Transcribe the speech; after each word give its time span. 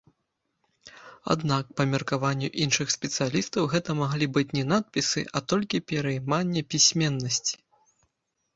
Аднак, 1.33 1.65
па 1.81 1.85
меркаванню 1.91 2.49
іншых 2.63 2.87
спецыялістаў, 2.95 3.69
гэта 3.75 3.97
маглі 4.01 4.29
быць 4.39 4.47
не 4.61 4.65
надпісы, 4.73 5.19
а 5.35 5.45
толькі 5.55 5.85
перайманне 5.93 6.61
пісьменнасці. 6.73 7.55